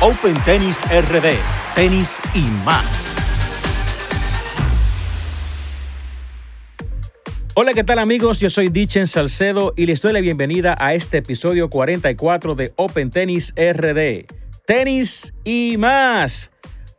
[0.00, 1.34] Open Tennis RD,
[1.74, 3.16] tenis y más.
[7.56, 8.38] Hola, ¿qué tal amigos?
[8.38, 13.10] Yo soy Dichen Salcedo y les doy la bienvenida a este episodio 44 de Open
[13.10, 14.26] Tennis RD,
[14.64, 16.52] tenis y más.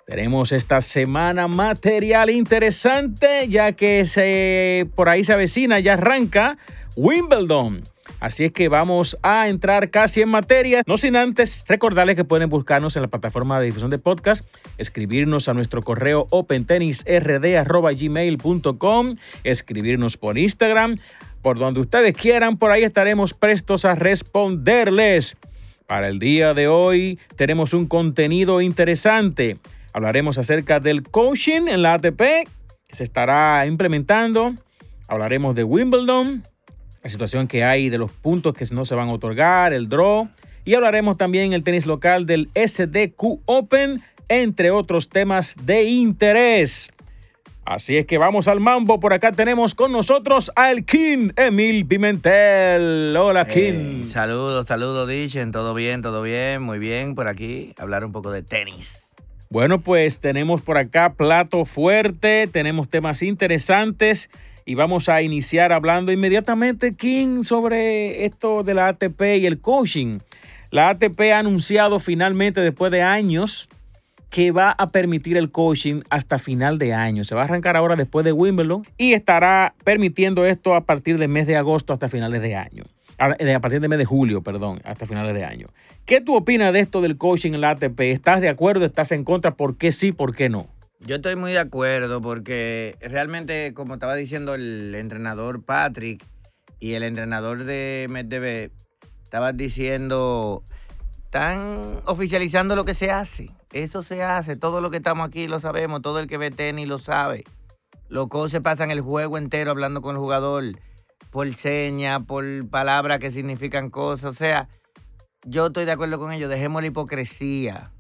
[0.06, 6.58] Tenemos esta semana material interesante ya que se, por ahí se avecina, ya arranca
[6.98, 7.82] Wimbledon.
[8.20, 10.84] Así es que vamos a entrar casi en materia.
[10.86, 14.44] No sin antes recordarles que pueden buscarnos en la plataforma de difusión de podcast,
[14.78, 20.98] escribirnos a nuestro correo opentennisrd.gmail.com, escribirnos por Instagram,
[21.42, 22.58] por donde ustedes quieran.
[22.58, 25.38] Por ahí estaremos prestos a responderles.
[25.88, 29.58] Para el día de hoy tenemos un contenido interesante.
[29.94, 32.22] Hablaremos acerca del coaching en la ATP
[32.90, 34.54] se estará implementando.
[35.08, 36.44] Hablaremos de Wimbledon
[37.04, 40.28] la situación que hay de los puntos que no se van a otorgar, el draw.
[40.66, 46.92] Y hablaremos también el tenis local del SDQ Open, entre otros temas de interés.
[47.66, 49.00] Así es que vamos al mambo.
[49.00, 53.16] Por acá tenemos con nosotros al King Emil Pimentel.
[53.16, 54.06] Hola, King.
[54.06, 55.52] saludos, saludos, Dichen.
[55.52, 57.74] Todo bien, todo bien, muy bien por aquí.
[57.78, 59.04] Hablar un poco de tenis.
[59.52, 64.30] Bueno, pues tenemos por acá plato fuerte, tenemos temas interesantes
[64.70, 70.20] y vamos a iniciar hablando inmediatamente, King, sobre esto de la ATP y el coaching.
[70.70, 73.68] La ATP ha anunciado finalmente, después de años,
[74.30, 77.24] que va a permitir el coaching hasta final de año.
[77.24, 81.30] Se va a arrancar ahora después de Wimbledon y estará permitiendo esto a partir del
[81.30, 82.84] mes de agosto hasta finales de año.
[83.18, 85.66] A partir del mes de julio, perdón, hasta finales de año.
[86.06, 88.00] ¿Qué tú opinas de esto del coaching en la ATP?
[88.02, 88.86] ¿Estás de acuerdo?
[88.86, 89.56] ¿Estás en contra?
[89.56, 90.12] ¿Por qué sí?
[90.12, 90.68] ¿Por qué no?
[91.00, 96.24] Yo estoy muy de acuerdo porque realmente, como estaba diciendo el entrenador Patrick
[96.80, 98.72] y el entrenador de Medvedev,
[99.24, 100.62] estaban diciendo,
[101.24, 103.50] están oficializando lo que se hace.
[103.72, 106.88] Eso se hace, todo lo que estamos aquí lo sabemos, todo el que ve tenis
[106.88, 107.46] lo sabe.
[108.10, 110.64] Los se pasan el juego entero hablando con el jugador
[111.32, 114.32] por señas, por palabras que significan cosas.
[114.32, 114.68] O sea,
[115.46, 117.94] yo estoy de acuerdo con ellos, dejemos la hipocresía.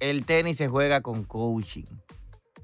[0.00, 1.84] El tenis se juega con coaching.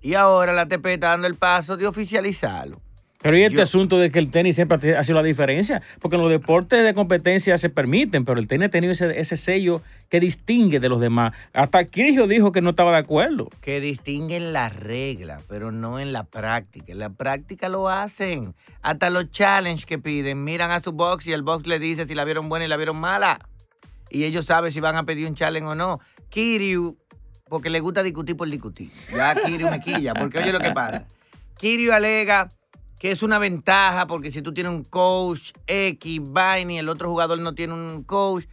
[0.06, 2.80] Y ahora la ATP está dando el paso de oficializarlo.
[3.22, 6.22] Pero y este asunto de que el tenis siempre ha sido la diferencia, porque en
[6.22, 10.78] los deportes de competencia se permiten, pero el tenis ha tenido ese, sello que distingue
[10.78, 11.32] de los demás.
[11.52, 13.48] Hasta Kirgio dijo que no estaba de acuerdo.
[13.60, 16.92] Que distinguen la regla, pero no en la práctica.
[16.92, 18.54] En la práctica lo hacen.
[18.82, 22.14] Hasta los challenges que piden, miran a su box y el box le dice si
[22.14, 23.40] la vieron buena y la vieron mala.
[24.08, 25.98] Y ellos saben si van a pedir un challenge o no.
[26.28, 26.96] Kiryu
[27.48, 28.90] porque le gusta discutir por discutir.
[29.14, 31.06] Ya Kirio me quilla, porque oye lo que pasa.
[31.58, 32.48] Kirio alega
[32.98, 37.08] que es una ventaja porque si tú tienes un coach X, vaina y el otro
[37.10, 38.46] jugador no tiene un coach,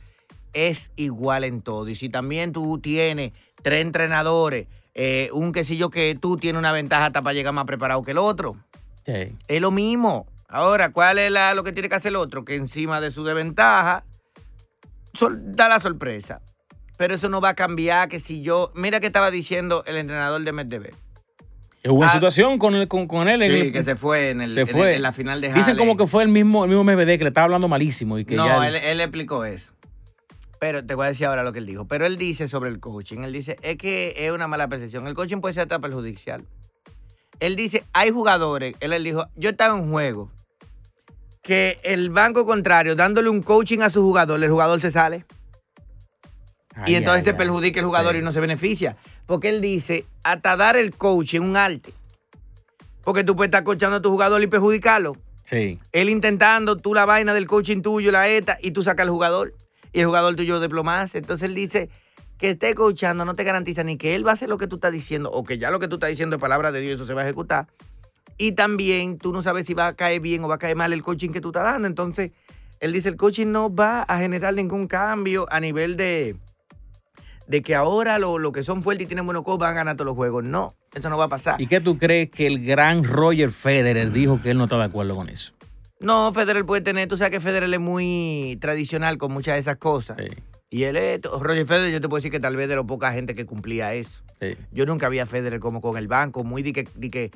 [0.53, 1.89] es igual en todo.
[1.89, 3.31] Y si también tú tienes
[3.61, 8.03] tres entrenadores, eh, un quesillo que tú tienes una ventaja hasta para llegar más preparado
[8.03, 8.57] que el otro.
[9.05, 9.35] Sí.
[9.47, 10.27] Es lo mismo.
[10.47, 12.45] Ahora, ¿cuál es lo que tiene que hacer el otro?
[12.45, 14.05] Que encima de su desventaja,
[15.31, 16.41] da la sorpresa.
[16.97, 18.71] Pero eso no va a cambiar que si yo...
[18.75, 20.93] Mira que estaba diciendo el entrenador de Medvedev.
[21.85, 23.41] Hubo una ah, situación con, él, con, él.
[23.41, 26.29] Sí, que se fue en, el, en, la final de Dicen como que fue el
[26.29, 28.17] mismo, el mismo Medvedev que le estaba hablando malísimo.
[28.17, 29.73] Y que no, él, él, explicó eso.
[30.59, 31.85] Pero te voy a decir ahora lo que él dijo.
[31.85, 33.23] Pero él dice sobre el coaching.
[33.23, 35.07] Él dice, es que es una mala percepción.
[35.07, 36.45] El coaching puede ser hasta perjudicial.
[37.41, 38.75] Él dice, hay jugadores.
[38.79, 40.31] Él, él dijo, yo estaba en juego.
[41.41, 45.25] Que el banco contrario, dándole un coaching a su jugador, el jugador se sale
[46.85, 48.97] y entonces se perjudica el jugador y no se beneficia.
[49.25, 51.91] Porque él dice, hasta dar el coach en un arte.
[53.03, 55.15] Porque tú puedes estar coachando a tu jugador y perjudicarlo.
[55.43, 55.79] Sí.
[55.91, 59.53] Él intentando tú la vaina del coaching tuyo, la ETA, y tú sacas al jugador.
[59.91, 61.15] Y el jugador tuyo diplomas.
[61.15, 61.89] Entonces él dice
[62.37, 64.75] que esté coachando no te garantiza ni que él va a hacer lo que tú
[64.75, 67.05] estás diciendo o que ya lo que tú estás diciendo es palabra de Dios, eso
[67.05, 67.67] se va a ejecutar.
[68.37, 70.91] Y también tú no sabes si va a caer bien o va a caer mal
[70.91, 71.87] el coaching que tú estás dando.
[71.87, 72.31] Entonces,
[72.79, 76.35] él dice, el coaching no va a generar ningún cambio a nivel de,
[77.47, 79.95] de que ahora los lo que son fuertes y tienen buenos coach van a ganar
[79.95, 80.43] todos los juegos.
[80.43, 81.61] No, eso no va a pasar.
[81.61, 84.85] ¿Y qué tú crees que el gran Roger Federer dijo que él no está de
[84.85, 85.53] acuerdo con eso?
[85.99, 89.77] No, Federer puede tener, tú sabes que Federer es muy tradicional con muchas de esas
[89.77, 90.17] cosas.
[90.69, 93.13] Y él es, Roger Federer, yo te puedo decir que tal vez de lo poca
[93.13, 94.21] gente que cumplía eso.
[94.71, 97.31] Yo nunca vi a Federer como con el banco, muy de que, que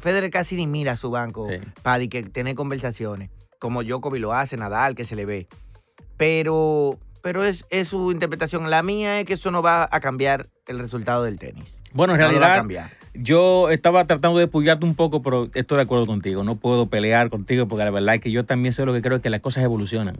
[0.00, 1.48] Federer casi ni mira a su banco
[1.82, 5.48] para que tener conversaciones, como Djokovic lo hace, Nadal, que se le ve.
[6.18, 8.68] Pero pero es, su interpretación.
[8.68, 11.80] La mía es que eso no va a cambiar el resultado del tenis.
[11.92, 12.66] Bueno, en realidad,
[13.14, 16.42] yo estaba tratando de apoyarte un poco, pero estoy de acuerdo contigo.
[16.44, 19.16] No puedo pelear contigo porque la verdad es que yo también sé lo que creo
[19.16, 20.16] es que las cosas evolucionan.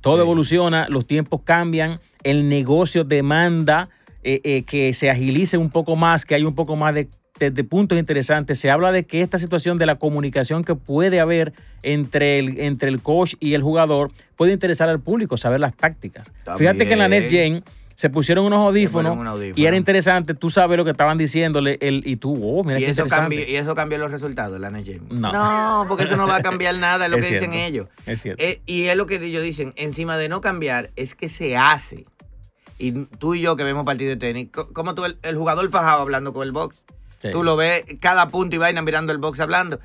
[0.00, 3.88] Todo evoluciona, los tiempos cambian, el negocio demanda
[4.22, 7.08] eh, eh, que se agilice un poco más, que haya un poco más de,
[7.38, 8.58] de- de puntos interesantes.
[8.58, 11.52] Se habla de que esta situación de la comunicación que puede haber
[11.82, 16.32] entre el, entre el coach y el jugador puede interesar al público, saber las tácticas.
[16.58, 17.62] Fíjate que en la Next Gen
[17.94, 19.54] se pusieron unos audífonos ponen un audífono.
[19.62, 22.84] y era interesante, tú sabes lo que estaban diciéndole el, y tú, oh, mira Y
[22.84, 23.36] qué eso, interesante.
[23.36, 25.00] cambió, y eso cambió los resultados, la Gen.
[25.08, 25.32] No.
[25.32, 27.66] No, porque eso no va a cambiar nada, es lo Es que dicen cierto.
[27.68, 27.88] ellos.
[28.04, 28.42] Es cierto.
[28.42, 32.04] Eh, y es lo que ellos dicen, encima de no cambiar, es que se hace.
[32.78, 36.02] Y tú y yo que vemos partido de tenis, como tú, el, el jugador fajado
[36.02, 36.76] hablando con el box,
[37.26, 37.32] Sí.
[37.32, 39.80] tú lo ves cada punto y vaina mirando el box hablando.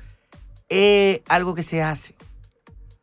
[0.68, 2.14] Es algo que se hace.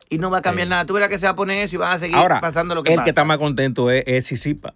[0.08, 0.70] Y no va a cambiar Sí.
[0.70, 0.84] nada.
[0.86, 2.82] Tú verás que se va a poner eso y van a seguir Ahora, pasando lo
[2.82, 3.04] que el pasa.
[3.04, 4.74] que está más contento es, es Sisipa.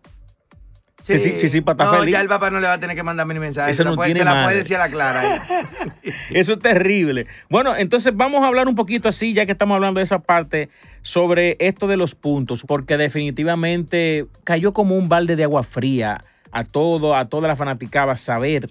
[1.02, 2.12] Sí, sí, sí, no, feliz.
[2.12, 3.72] ya el papá no le va a tener que mandarme ni mensaje.
[3.72, 4.46] Eso no puede, tiene se la madre.
[4.46, 5.20] puede decir a la clara.
[5.20, 6.10] ahí.
[6.30, 7.26] Eso es terrible.
[7.50, 10.70] Bueno, entonces vamos a hablar un poquito así, ya que estamos hablando de esa parte,
[11.02, 16.22] sobre esto de los puntos, porque definitivamente cayó como un balde de agua fría
[16.52, 18.70] a todo, a toda la fanaticada saber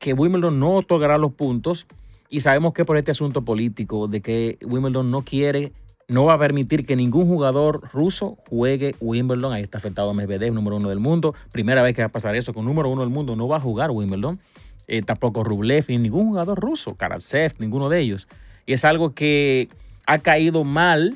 [0.00, 1.86] que Wimbledon no otorgará los puntos
[2.28, 5.72] y sabemos que por este asunto político de que Wimbledon no quiere,
[6.08, 9.52] no va a permitir que ningún jugador ruso juegue Wimbledon.
[9.52, 11.34] Ahí está afectado Medvedev, número uno del mundo.
[11.52, 13.60] Primera vez que va a pasar eso, con número uno del mundo no va a
[13.60, 14.40] jugar Wimbledon.
[14.88, 18.26] Eh, tampoco Rublev, ni ningún jugador ruso, Karatsev, ninguno de ellos.
[18.66, 19.68] Y es algo que
[20.06, 21.14] ha caído mal.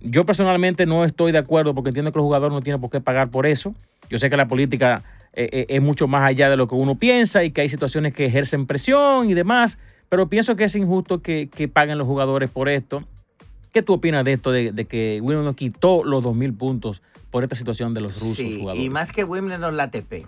[0.00, 3.00] Yo personalmente no estoy de acuerdo porque entiendo que el jugador no tiene por qué
[3.00, 3.74] pagar por eso.
[4.08, 5.02] Yo sé que la política
[5.34, 8.12] eh, eh, es mucho más allá de lo que uno piensa y que hay situaciones
[8.12, 12.50] que ejercen presión y demás, pero pienso que es injusto que, que paguen los jugadores
[12.50, 13.04] por esto.
[13.72, 17.00] ¿Qué tú opinas de esto, de, de que Wimbledon quitó los 2.000 puntos
[17.30, 18.84] por esta situación de los rusos Sí, jugadores?
[18.84, 20.26] y más que Wimbledon, la ATP.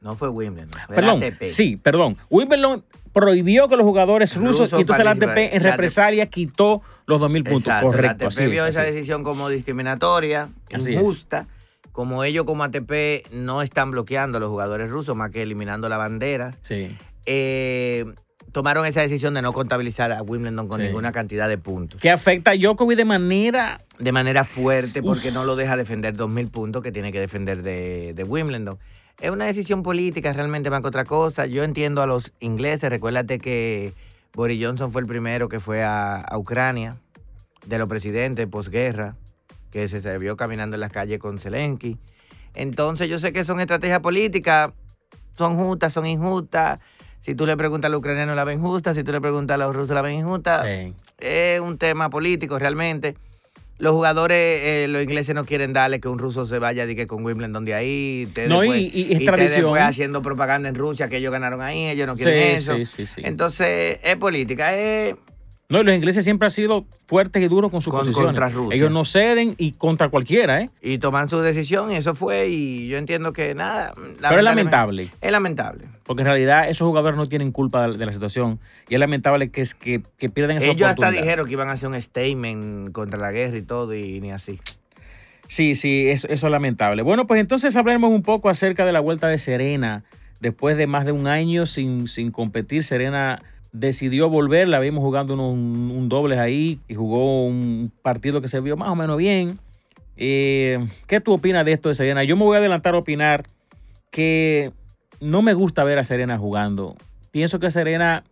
[0.00, 1.48] No fue Wimbledon, fue Perdón, la ATP.
[1.48, 2.16] sí, perdón.
[2.30, 7.20] Wimbledon prohibió que los jugadores rusos Rusos y entonces la ATP en represalia quitó los
[7.20, 7.60] 2.000 puntos.
[7.62, 11.00] Exacto, Correcto, La así ATP vio es, esa así decisión como discriminatoria, Así es.
[11.94, 15.96] Como ellos como ATP no están bloqueando a los jugadores rusos, más que eliminando la
[15.96, 16.94] bandera, Sí.
[17.24, 18.04] eh,
[18.50, 20.86] tomaron esa decisión de no contabilizar a Wimbledon con Sí.
[20.88, 22.00] ninguna cantidad de puntos.
[22.00, 26.50] Que afecta a Djokovic de manera De manera fuerte porque no lo deja defender 2.000
[26.50, 28.76] puntos que tiene que defender de, de Wimbledon.
[29.20, 31.46] Es una decisión política realmente más que otra cosa.
[31.46, 32.90] Yo entiendo a los ingleses.
[32.90, 33.92] Recuérdate que
[34.34, 36.96] Boris Johnson fue el primero que fue a, a Ucrania,
[37.66, 39.14] de los presidentes posguerra,
[39.74, 41.98] que se, se vio caminando en las calles con Zelensky.
[42.54, 44.70] Entonces yo sé que son estrategias políticas,
[45.36, 46.80] son justas, son injustas.
[47.18, 49.58] Si tú le preguntas a los ucranianos la ven justa, si tú le preguntas a
[49.58, 50.94] los rusos la ven injusta, Sí.
[51.18, 53.16] es un tema político realmente.
[53.78, 57.24] Los jugadores, eh, los ingleses no quieren darle que un ruso se vaya que con
[57.24, 58.26] Wimbledon de ahí.
[58.28, 59.62] ustedes No, y- después- y es ustedes tradición.
[59.64, 62.76] después haciendo propaganda en Rusia que ellos ganaron ahí, ellos no quieren Sí, eso.
[62.76, 63.22] sí, sí, sí.
[63.24, 65.16] Entonces, es política, es
[65.70, 68.26] No, y los ingleses siempre han sido fuertes y duros con sus Con- posiciones.
[68.28, 68.76] contra Rusia.
[68.76, 70.68] Ellos no ceden y contra cualquiera, ¿eh?
[70.82, 73.94] y toman su decisión y eso fue y yo entiendo que nada.
[74.20, 75.86] Pero es lamentable, Es lamentable.
[76.04, 79.62] porque en realidad esos jugadores no tienen culpa de la situación y es lamentable que,
[79.62, 83.18] es que, que pierden esa Ellos hasta dijeron que iban a hacer un statement contra
[83.18, 84.60] la guerra y todo y ni así.
[85.46, 87.02] Sí, sí, eso, eso es lamentable.
[87.02, 90.04] Bueno, pues entonces hablemos un poco acerca de la vuelta de Serena.
[90.40, 93.40] Después de más de un año sin, sin competir, Serena
[93.74, 94.68] decidió volver.
[94.68, 98.78] La vimos jugando unos- un, un dobles ahí y jugó un partido que se vio
[98.78, 99.58] más o menos bien.
[100.16, 102.24] Eh, ¿Qué tú opinas de esto de Serena?
[102.24, 103.44] Yo me voy a adelantar a opinar
[104.10, 104.72] que
[105.20, 106.96] no me gusta ver a Serena jugando.
[107.32, 108.24] Pienso que Serena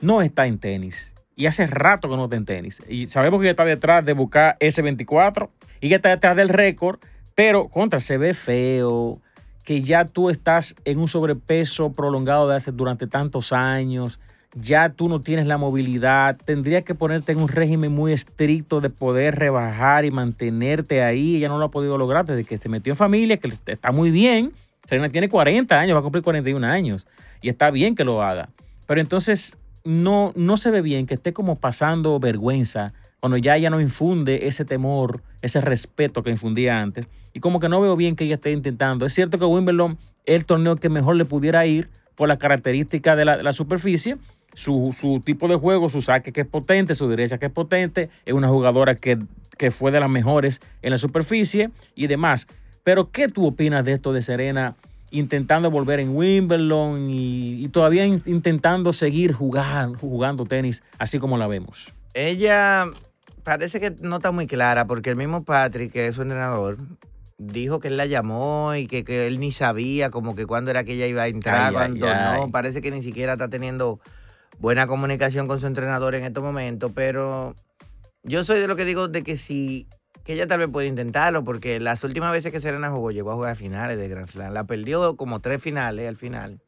[0.00, 1.12] no está en tenis.
[1.34, 2.80] Y hace rato que no está en tenis.
[2.88, 5.50] Y sabemos que está detrás de buscar S24
[5.80, 6.98] y que está detrás del récord.
[7.34, 9.20] Pero contra, se ve feo
[9.64, 14.20] que ya tú estás en un sobrepeso prolongado de hace, durante tantos años.
[14.58, 16.38] Ya tú no tienes la movilidad.
[16.42, 21.36] Tendrías que ponerte en un régimen muy estricto de poder rebajar y mantenerte ahí.
[21.36, 24.10] Ella no lo ha podido lograr desde que se metió en familia, que está muy
[24.10, 24.52] bien.
[24.88, 27.06] Serena tiene 40 años, va a cumplir 41 años.
[27.42, 28.48] Y está bien que lo haga.
[28.86, 33.70] Pero entonces no, no se ve bien que esté como pasando vergüenza cuando ya ella
[33.70, 37.08] no infunde ese temor, ese respeto que infundía antes.
[37.34, 39.04] Y como que no veo bien que ella esté intentando.
[39.04, 43.16] Es cierto que Wimbledon es el torneo que mejor le pudiera ir por las características
[43.16, 44.16] de la, de la superficie,
[44.56, 48.08] su, su tipo de juego, su saque que es potente, su derecha que es potente,
[48.24, 49.18] es una jugadora que,
[49.58, 52.46] que fue de las mejores en la superficie y demás.
[52.82, 54.74] Pero ¿qué tú opinas de esto de Serena
[55.10, 61.36] intentando volver en Wimbledon y, y todavía in- intentando seguir jugando, jugando tenis así como
[61.36, 61.92] la vemos?
[62.14, 62.86] Ella
[63.42, 66.78] parece que no está muy clara porque el mismo Patrick, que es su entrenador,
[67.38, 70.84] dijo que él la llamó y que, que él ni sabía como que cuándo era
[70.84, 72.44] que ella iba a entrar, Ay, cuándo ay, no.
[72.44, 72.50] ay.
[72.50, 74.00] Parece que ni siquiera está teniendo
[74.58, 77.54] buena comunicación con su entrenador en estos momentos, pero
[78.22, 79.86] yo soy de lo que digo de que si
[80.24, 83.34] que ella tal vez puede intentarlo, porque las últimas veces que Serena jugó, llegó a
[83.36, 84.52] jugar finales de Grand Slam.
[84.52, 86.58] La perdió como tres finales al final.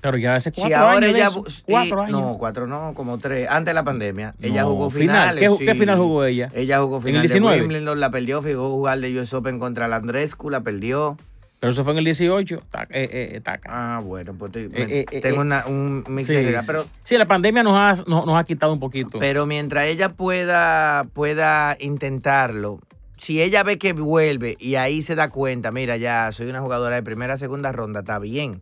[0.00, 1.10] Pero ya hace cuatro Si ahora años.
[1.16, 2.20] ella, sí, cuatro años.
[2.20, 3.48] No, cuatro no, como tres.
[3.48, 4.34] Antes de la pandemia.
[4.40, 5.30] ella jugó final.
[5.36, 5.58] finales.
[5.58, 5.78] ¿Qué- qué sí.
[5.80, 6.48] final jugó ella?
[6.54, 7.56] Ella jugó ¿En el final 19?
[7.56, 8.40] de Wimbledon, la perdió.
[8.42, 11.16] Fijó jugar de US Open contra la Andrescu, la perdió.
[11.62, 12.60] Pero eso fue en el 18.
[12.70, 13.68] Taca, eh, eh, taca.
[13.72, 15.40] Ah, bueno, pues Eh, eh, eh, tengo eh.
[15.42, 16.66] una, un mix Sí, de ideas, sí.
[16.66, 19.20] pero Sí, la pandemia nos ha, nos, nos ha quitado un poquito.
[19.20, 22.80] Pero mientras ella pueda, pueda intentarlo,
[23.16, 26.96] si ella ve que vuelve y ahí se da cuenta, mira, ya soy una jugadora
[26.96, 28.60] de primera, segunda ronda, está bien.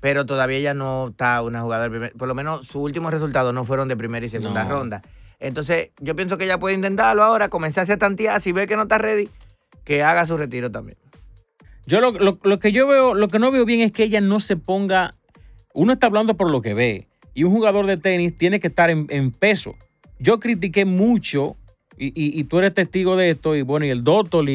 [0.00, 2.12] Pero todavía ella no está una jugadora de primera.
[2.18, 4.70] Por lo menos sus últimos resultados no fueron de primera y segunda No.
[4.70, 5.02] ronda.
[5.38, 8.40] Entonces, yo pienso que ella puede intentarlo ahora, comenzarse a tantear.
[8.40, 9.28] Si ve que no está ready,
[9.84, 10.98] que haga su retiro también.
[11.90, 14.20] Yo lo, lo- lo que yo veo, lo que no veo bien es que ella
[14.20, 15.12] no se ponga.
[15.74, 17.08] Uno está hablando por lo que ve.
[17.34, 19.74] Y un jugador de tenis tiene que estar en, en peso.
[20.20, 21.56] Yo critiqué mucho,
[21.98, 24.52] y, y- y tú eres testigo de esto, y bueno, y el Doctor y,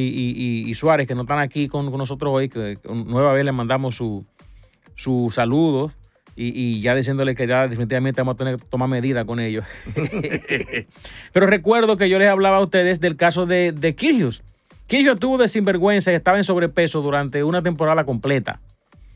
[0.68, 3.52] y- Suárez, que no están aquí con, con nosotros hoy, que, que nueva vez le
[3.52, 4.26] mandamos su,
[4.96, 5.92] su saludo.
[6.38, 9.64] Y, y ya diciéndole que ya definitivamente vamos a tener que tomar medidas con ellos.
[11.34, 14.44] Pero recuerdo que yo les hablaba a ustedes del caso de, de Kyrgios.
[14.88, 18.60] Kyrgios tuvo de sinvergüenza y estaba en sobrepeso durante una temporada completa.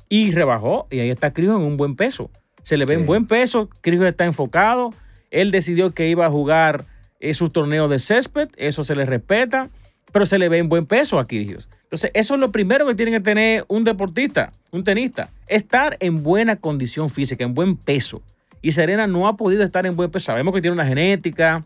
[0.10, 2.32] Y rebajó, y ahí está Kyrgios en un buen peso.
[2.64, 3.02] Se le ve Sí.
[3.02, 4.94] en buen peso, Kyrgios está enfocado.
[5.32, 6.86] Él decidió que iba a jugar
[7.20, 9.70] eh, sus torneos de césped, eso se le respeta,
[10.12, 11.68] pero se le ve en buen peso a Kyrgios.
[11.84, 16.24] Entonces, eso es lo primero que tiene que tener un deportista, un tenista, estar en
[16.24, 18.22] buena condición física, en buen peso.
[18.62, 20.28] Y Serena no ha podido estar en buen peso.
[20.28, 21.64] Sabemos que tiene una genética,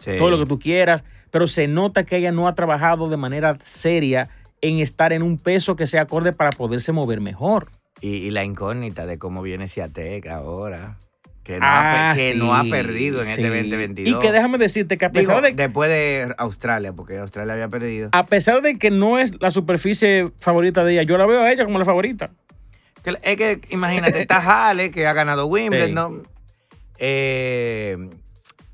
[0.00, 0.12] Sí.
[0.18, 3.58] todo lo que tú quieras, pero se nota que ella no ha trabajado de manera
[3.64, 4.28] seria
[4.60, 7.68] en estar en un peso que sea acorde para poderse mover mejor.
[8.00, 10.98] Y, y la incógnita de cómo viene Ciatec ahora.
[11.42, 13.42] Que no, Ah, ha, no sí, perdido en sí.
[13.42, 14.14] este 2022.
[14.16, 17.66] Y que déjame decirte que a pesar, Digo, de, después de Australia, porque Australia había
[17.68, 18.10] perdido.
[18.12, 21.50] a pesar de que no es la superficie favorita de ella, yo la veo a
[21.50, 22.30] ella como la favorita.
[23.24, 26.22] Es que imagínate, está Hale, que ha ganado Wimbledon.
[26.98, 27.96] Eh,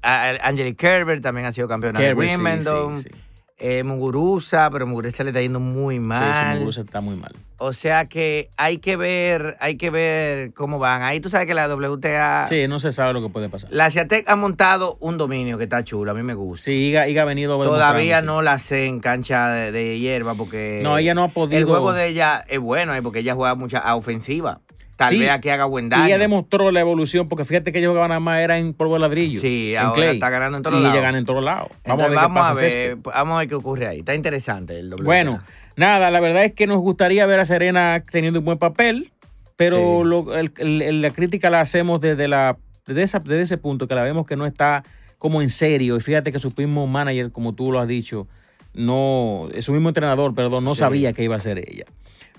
[0.03, 2.97] Angelique Kerber también ha sido campeona de Kerber, sí, Wimbledon.
[3.03, 3.19] sí, sí.
[3.61, 6.33] Eh, Muguruza, pero Muguruza le está yendo muy Sí, mal.
[6.33, 7.33] sí, Muguruza está muy mal.
[7.57, 11.03] O sea que hay que ver, hay que ver cómo van.
[11.03, 13.69] Ahí tú sabes que la WTA, Sí, no se sabe lo que puede pasar.
[13.73, 16.67] la Ciatec ha montado un dominio que está chulo, a mí me gusta.
[16.67, 20.79] Sí, Iga, Iga ha venido Todavía no la sé en cancha de, de hierba porque
[20.85, 23.57] No, ella no ha podido- El juego de ella es bueno eh, porque ella juega
[23.57, 24.61] mucha a ofensiva.
[24.99, 26.03] Tal Sí, vez aquí haga buen daño.
[26.03, 28.95] Y ella demostró la evolución, porque fíjate que ella jugaba nada más era en polvo
[28.95, 29.41] de ladrillo.
[29.41, 30.15] Sí, en ahora clay.
[30.15, 30.97] está ganando en todos y lados.
[30.97, 31.69] ella gana en todos lados.
[31.69, 32.89] Vamos Entonces, a ver qué pasa vamos en a césped.
[32.89, 33.99] ver, vamos a ver qué ocurre ahí.
[34.01, 35.05] Está interesante el WTA.
[35.05, 35.41] Bueno,
[35.77, 39.13] nada, la verdad es que nos gustaría ver a Serena teniendo un buen papel,
[39.57, 40.09] pero Sí.
[40.09, 43.95] lo- el- el- la crítica la hacemos desde, la, desde, esa- desde ese punto, que
[43.95, 44.83] la vemos que no está
[45.19, 45.97] como en serio.
[45.97, 48.27] Y fíjate que su mismo manager, como tú lo has dicho,
[48.75, 50.81] no, su mismo entrenador, perdón, no Sí.
[50.81, 51.85] sabía que iba a ser ella.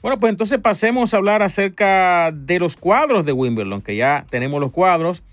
[0.01, 4.62] Bueno, pues entonces pasemos a hablar acerca de los cuadros de Wimbledon, que ya tenemos
[4.62, 5.24] los cuadros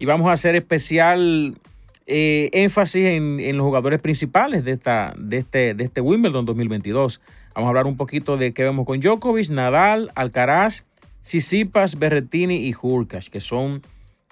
[0.00, 1.56] y vamos a hacer especial
[2.06, 7.20] eh, énfasis en, los jugadores principales de, esta, de, este, de este Wimbledon 2022.
[7.54, 10.84] Vamos a hablar un poquito de qué vemos con Djokovic, Nadal, Alcaraz,
[11.22, 13.82] Sisipas, Berretini y Hurkacz, que son,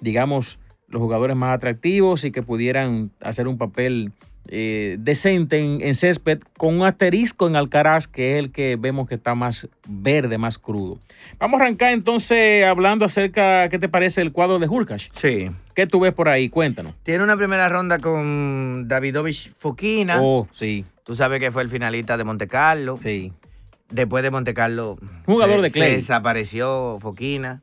[0.01, 4.11] digamos, los jugadores más atractivos y que pudieran hacer un papel
[4.49, 9.07] eh, decente en, en césped, con un asterisco en Alcaraz, que es el que vemos
[9.09, 10.97] que está más verde, más crudo.
[11.37, 15.09] Vamos a arrancar entonces hablando acerca, ¿qué te parece el cuadro de Hurkacz?
[15.11, 15.51] Sí.
[15.75, 16.47] ¿Qué tú ves por ahí?
[16.47, 16.93] Cuéntanos.
[17.03, 20.21] Tiene una primera ronda con Davidovich Fokina.
[20.21, 22.97] Oh, sí, Tú sabes que fue el finalista de Monte Carlo.
[23.01, 23.33] sí.
[23.89, 25.89] Después de Monte Carlo, Jugador se, de clay.
[25.91, 27.61] se desapareció Foquina.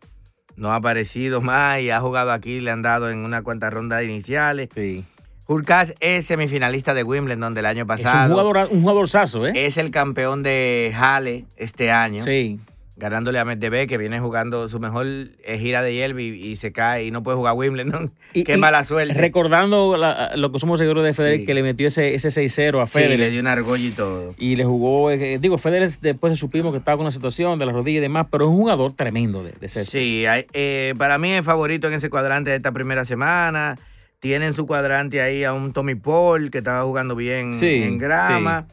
[0.56, 4.04] No ha aparecido más y ha jugado aquí, le han dado en una cuantas rondas
[4.04, 4.68] iniciales.
[4.75, 5.04] Sí.
[5.46, 8.34] Hurkacz es semifinalista de Wimbledon del año Es pasado.
[8.34, 9.52] un jugador, un jugador sazo, ¿eh?
[9.66, 12.25] Es el campeón de Halle este año.
[12.25, 12.61] Sí.
[12.96, 17.04] Ganándole a Medvedev, que viene jugando su mejor eh, gira de hierba y, se cae
[17.06, 18.12] y no puede jugar Wimbledon.
[18.34, 19.14] Y- Qué y mala suerte.
[19.14, 21.44] Recordando la- lo que somos seguidores de Federer, Sí.
[21.46, 23.18] que le metió ese, ese 6-0 a sí, Federer.
[23.18, 24.32] le dio una argolla y todo.
[24.38, 27.72] Y le jugó, eh, digo, Federer después supimos que estaba con una situación de la
[27.72, 29.90] rodilla y demás, pero es un jugador tremendo de, de césped.
[29.98, 33.76] Sí, hay- eh, para mí es favorito en ese cuadrante de esta primera semana.
[34.20, 38.66] Tienen su cuadrante ahí a un Tommy Paul que estaba jugando bien Sí, en grama.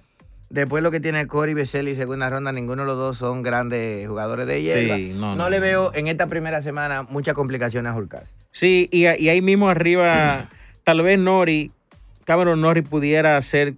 [0.51, 4.45] Después lo que tiene Cory Veseli segunda ronda, ninguno de los dos son grandes jugadores
[4.47, 4.97] de hierba.
[4.97, 8.29] Sí, no, no, no, le veo en esta primera semana muchas complicaciones a Hurkacz.
[8.51, 10.49] Sí, y, y ahí mismo arriba,
[10.83, 11.71] tal vez Nori,
[12.25, 13.75] Cameron Nori pudiera ser,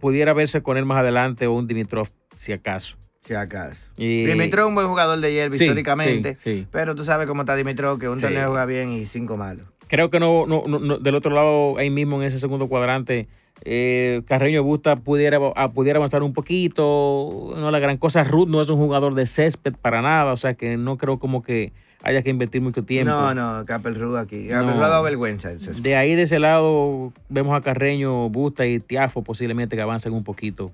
[0.00, 2.96] pudiera verse con él más adelante o un Dimitrov, si acaso.
[3.24, 3.80] Si acaso.
[3.96, 6.36] Y- Dimitrov es un buen jugador de hierba Sí, históricamente.
[6.36, 6.66] sí, sí.
[6.70, 9.66] Pero tú sabes cómo está Dimitrov, que un torneo juega bien y cinco malos.
[9.88, 13.26] Creo que no, no, no- no- del otro lado, ahí mismo en ese segundo cuadrante,
[13.64, 15.38] Eh, Carreño Busta pudiera,
[15.72, 17.54] pudiera avanzar un poquito.
[17.56, 18.24] No la gran cosa.
[18.24, 20.32] Ruth no es un jugador de césped para nada.
[20.32, 23.12] O sea que no creo como que haya que invertir mucho tiempo.
[23.12, 24.48] No, no, Capel Ruth aquí.
[24.48, 25.50] Capel Ruth ha dado vergüenza.
[25.50, 30.24] De ahí de ese lado vemos a Carreño, Busta y Tiafo posiblemente que avancen un
[30.24, 30.72] poquito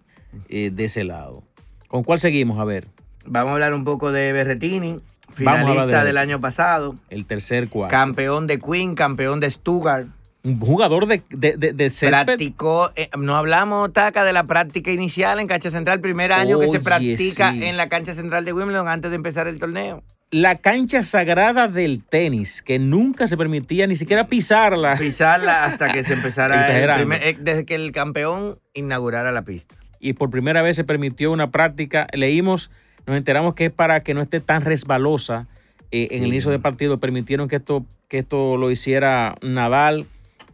[0.48, 1.42] eh, de ese lado.
[1.88, 2.58] ¿Con cuál seguimos?
[2.58, 2.88] A ver.
[3.26, 5.00] Vamos a hablar un poco de Berretini,
[5.32, 6.94] finalista del año pasado.
[7.10, 7.90] El tercer cuarto.
[7.90, 10.06] Campeón de Queen, campeón de Stuttgart.
[10.48, 15.46] Un jugador de, de, de, Practicó, eh, no hablamos, Taca, de la práctica inicial en
[15.46, 19.16] cancha central, primer año que se practica en la cancha central de Wimbledon antes de
[19.16, 20.02] empezar el torneo.
[20.30, 24.96] La cancha sagrada del tenis, que nunca se permitía ni siquiera pisarla.
[24.96, 29.74] Pisarla hasta que se empezara, eh, desde que el campeón inaugurara la pista.
[30.00, 32.70] Y por primera vez se permitió una práctica, leímos,
[33.06, 35.46] nos enteramos que es para que no esté tan resbalosa.
[35.90, 40.06] Eh, en el inicio del partido permitieron que esto, que esto lo hiciera Nadal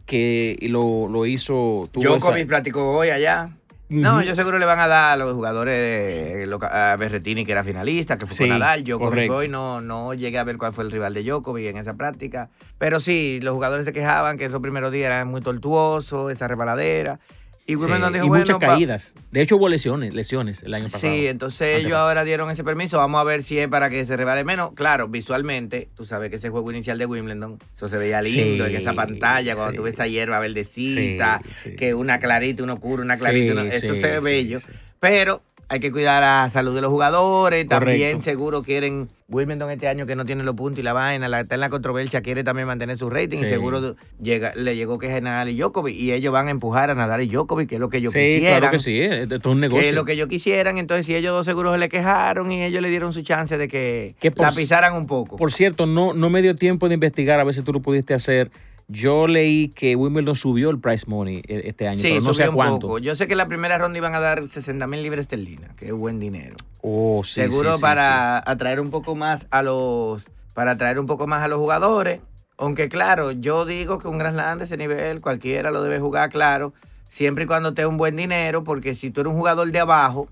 [0.05, 1.89] que lo, lo hizo.
[1.93, 3.47] Djokovic practicó hoy allá.
[3.87, 8.17] No, yo seguro le van a dar a los jugadores a Berretini, que era finalista,
[8.17, 8.83] que fue con Nadal.
[8.83, 11.93] Djokovic hoy no, no llegué a ver cuál fue el rival de Djokovic en esa
[11.93, 12.49] práctica.
[12.79, 17.19] Pero sí, los jugadores se quejaban que esos primeros días eran muy tortuosos, esa rebaladera.
[17.67, 19.15] Y, muchas caídas.
[19.31, 21.11] De hecho, hubo lesiones, lesiones el año pasado.
[21.11, 22.97] Sí, entonces ellos ahora dieron ese permiso.
[22.97, 24.73] Vamos a ver si es para que se revale menos.
[24.75, 28.75] Claro, visualmente, tú sabes que ese juego inicial de Wimbledon, eso se veía lindo en
[28.75, 31.41] esa pantalla, cuando tú ves esa hierba verdecita,
[31.77, 34.59] que una clarita, una oscura, una clarita, eso se ve bello.
[34.99, 37.67] Pero hay que cuidar la salud de los jugadores.
[37.67, 39.07] También seguro quieren.
[39.27, 41.71] Wilmington este año que no tiene los puntos y la vaina, la, está en la
[41.71, 43.39] controversia, quiere también mantener su rating.
[43.39, 45.95] Y seguro llega, le llegó que es Nadal y Djokovic.
[45.95, 48.19] Y ellos van a empujar a Nadal y Djokovic, que es lo que ellos sí,
[48.19, 48.59] quisieran.
[48.59, 49.81] Claro que sí, es un negocio.
[49.81, 50.77] Que es lo que ellos quisieran.
[50.77, 53.67] Entonces, si ellos dos seguros se le quejaron y ellos le dieron su chance de
[53.67, 55.37] que la pisaran un poco.
[55.37, 58.13] Por cierto, no, no me dio tiempo de investigar, a ver si tú lo pudiste
[58.13, 58.51] hacer
[58.87, 62.87] yo leí que Wimbledon subió el price money e, este año, pero no sé cuánto.
[62.87, 62.99] Poco.
[62.99, 65.93] Yo sé que la primera ronda iban a dar 60 mil libras esterlinas, que es
[65.93, 66.55] buen dinero.
[66.81, 71.43] Oh, sí, Seguro para atraer un poco más a los para atraer un poco más
[71.43, 72.21] a los jugadores.
[72.57, 76.29] Aunque claro, yo digo que un Grand Slam de ese nivel cualquiera lo debe jugar,
[76.29, 76.73] claro,
[77.09, 80.29] siempre y cuando te un buen dinero, porque si tú eres un jugador de abajo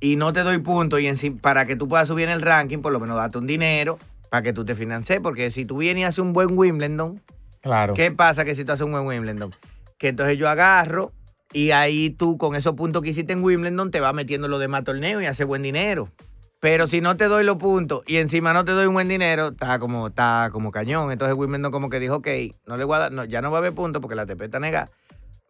[0.00, 2.78] y no te doy puntos y en, para que tú puedas subir en el ranking,
[2.78, 3.98] por lo menos date un dinero
[4.30, 7.20] para que tú te financies, porque si tú vienes y haces un buen Wimbledon,
[7.94, 9.52] ¿Qué pasa que si tú haces un buen Wimbledon?
[9.98, 11.12] Que entonces yo agarro
[11.52, 14.84] y ahí tú con esos puntos que hiciste en Wimbledon te vas metiendo los demás
[14.84, 16.10] torneos y haces buen dinero.
[16.60, 19.48] Pero si no te doy los puntos y encima no te doy un buen dinero,
[19.48, 21.12] está como, está como cañón.
[21.12, 22.28] Entonces Wimbledon como que dijo, ok,
[22.66, 24.88] no le voy a ya no va a haber puntos porque la TP está negada.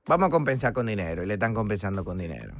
[0.06, 2.54] Vamos a compensar con dinero y le están compensando con dinero.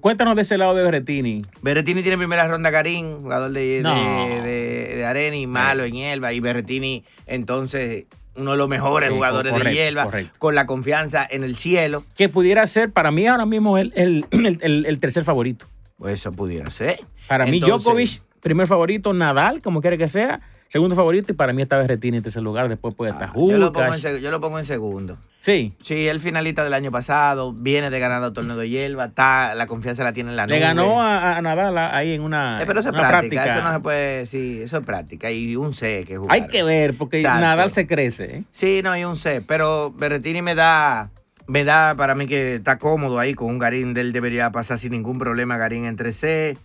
[0.00, 1.42] Cuéntanos de ese lado de Berretini.
[1.62, 6.32] Berretini tiene primera ronda Karim, jugador de, de, Areni, malo en Elba.
[6.32, 11.56] Y Berretini entonces uno de los mejores jugadores de hierba, con la confianza en el
[11.56, 12.04] cielo.
[12.16, 15.66] Que pudiera ser, para mí ahora mismo, el, el, tercer favorito.
[15.98, 16.98] Pues eso pudiera ser.
[17.28, 21.62] Para mí, Djokovic, primer favorito, Nadal, como quiera que sea, Segundo favorito y para mí
[21.62, 22.68] esta vez Berretini en tercer lugar.
[22.68, 25.16] Después puede estar ah, yo, lo pongo en, yo lo pongo en segundo.
[25.40, 25.72] Sí.
[25.82, 29.66] Sí, el finalista del año pasado, viene de ganar el torneo de hierba, está, la
[29.66, 30.56] confianza la tiene en la nube.
[30.56, 33.80] Le ganó a, Nadal ahí en una, eh, pero eso es práctica, Eso no se
[33.80, 35.30] puede, sí, eso es práctica.
[35.30, 36.34] Y un C que jugar.
[36.34, 38.38] Hay que ver, porque Nadal se crece.
[38.38, 38.44] ¿eh?
[38.50, 39.42] Sí, no, hay un C.
[39.46, 41.10] Pero Berretini me da
[41.46, 43.96] me da para mí que está cómodo ahí con un Garín.
[43.96, 46.56] Él debería pasar sin ningún problema Garín entre C.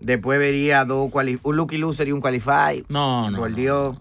[0.00, 1.10] Después vería dos
[1.42, 2.84] un Lucky Loser y un Qualify.
[2.88, 3.38] No, no.
[3.38, 3.96] Por Dios.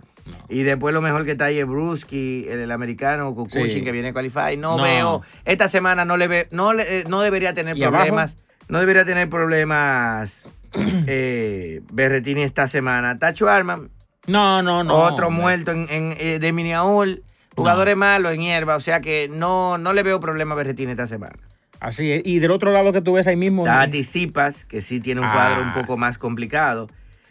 [0.47, 4.13] Y después lo mejor que está ahí es Brusky, el, americano, Kukuchin, que viene a
[4.13, 4.57] Qualify.
[4.57, 8.35] No, veo, esta semana no le ve, no, le, eh, no debería tener problemas.
[8.67, 10.47] No debería tener problemas
[11.07, 13.17] eh, Berretini esta semana.
[13.17, 13.89] Tacho Arman.
[14.27, 14.95] No, no, no.
[14.95, 17.23] Otro muerto en, en eh, de Miniaul.
[17.55, 18.75] Jugadores malos en hierba.
[18.75, 21.37] O sea que no, no le veo problema a Berretini esta semana.
[21.79, 22.21] Así es.
[22.25, 23.65] Y del otro lado que tú ves ahí mismo.
[23.65, 25.75] Está Tisipas, que sí tiene un cuadro un ah.
[25.75, 26.87] poco más complicado.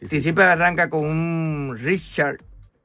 [0.09, 2.39] Sí, arranca con un Richard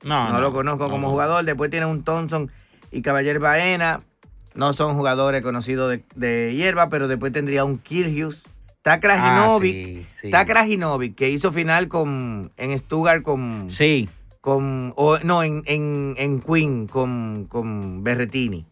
[0.04, 1.44] no, no, lo conozco como jugador.
[1.46, 2.52] Después tiene un Thompson
[2.92, 4.02] y Caballero Baena.
[4.54, 8.44] No son jugadores conocidos de, hierba, pero después tendría un Kirgius.
[8.68, 10.06] Está Krajinovic.
[10.22, 13.70] Está Krajinovic, que hizo final con, en Stuttgart con.
[13.70, 14.10] Sí.
[14.42, 18.66] Con, no, en, en, Queen con, con Berretini.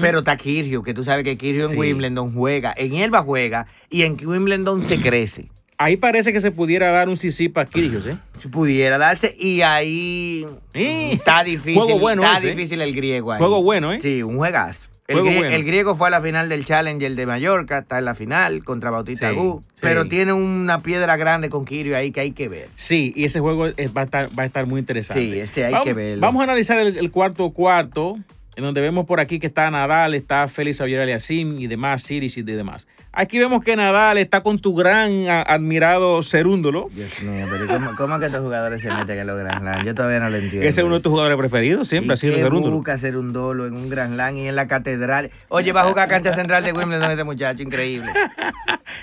[0.00, 2.74] Pero está Kirgius, que tú sabes que Kirgius en Wimbledon juega.
[2.76, 5.48] En hierba juega y en Wimbledon se crece.
[5.78, 8.18] Ahí parece que se pudiera dar un sí para Kyrgios, ¿eh?
[8.50, 11.98] Pudiera darse y ahí está difícil.
[11.98, 12.50] bueno está ¿eh?
[12.50, 13.38] difícil el griego ahí.
[13.38, 13.98] Juego bueno, ¿eh?
[13.98, 14.90] Sí, un juegazo.
[15.10, 18.90] El, griego fue a la final del Challenger de Mallorca, está en la final contra
[18.90, 22.68] Bautista Gu, pero tiene una piedra grande con Kirio ahí que hay que ver.
[22.76, 25.24] Sí, y ese juego va, a estar, va a estar muy interesante.
[25.24, 26.18] Sí, ese hay que ver.
[26.18, 28.18] Vamos a analizar el, cuarto cuarto
[28.60, 32.36] en donde vemos por aquí que está Nadal, está Félix Auger Aliasim y demás, Siris
[32.36, 32.86] y demás.
[33.12, 36.88] Aquí vemos que Nadal está con tu gran a- admirado Cerúndolo.
[36.92, 39.84] Dios mío, pero ¿cómo, cómo que estos jugadores se meten en los Grand Slam?
[39.84, 40.68] Yo todavía no lo entiendo.
[40.68, 42.76] Ese es uno de tus jugadores preferidos, siempre ha sido ¿Y qué Cerúndolo.
[42.76, 45.30] busca hacer un dolo en un Grand Slam y en la catedral?
[45.48, 48.10] Oye, va a jugar cancha central de Wimbledon ese muchacho, increíble.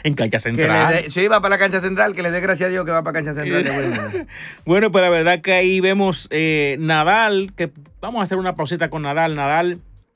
[0.04, 1.06] En cancha central.
[1.10, 3.22] sí, va para la cancha central, que le dé gracias a Dios que va para
[3.24, 4.28] cancha central de Wimbledon.
[4.66, 8.90] Bueno, pues la verdad que ahí vemos eh, Nadal, que vamos a hacer una pausita
[8.90, 9.36] con Nadal.
[9.36, 9.47] Nadal